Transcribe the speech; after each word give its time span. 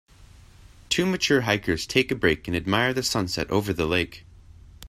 Two 0.89 1.05
mature 1.05 1.41
hikers 1.41 1.85
take 1.85 2.09
a 2.09 2.15
break 2.15 2.47
and 2.47 2.57
admire 2.57 2.91
the 2.91 3.03
sunset 3.03 3.47
over 3.51 3.71
the 3.71 3.85
lake. 3.85 4.25